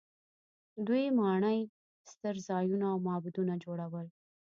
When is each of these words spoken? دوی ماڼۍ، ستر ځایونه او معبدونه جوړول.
دوی 0.87 1.05
ماڼۍ، 1.19 1.59
ستر 2.11 2.35
ځایونه 2.47 2.85
او 2.93 2.97
معبدونه 3.07 3.53
جوړول. 3.63 4.07